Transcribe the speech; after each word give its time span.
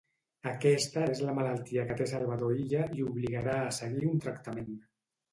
Aquesta 0.51 1.01
és 1.15 1.19
la 1.25 1.33
malaltia 1.39 1.83
que 1.91 1.97
té 1.99 2.07
Salvador 2.11 2.53
Illa 2.63 2.85
i 3.01 3.05
obligarà 3.09 3.57
a 3.67 3.75
seguir 3.81 4.07
un 4.13 4.17
tractament 4.27 4.73